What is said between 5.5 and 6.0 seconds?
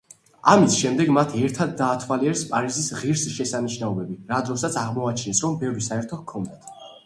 ბევრი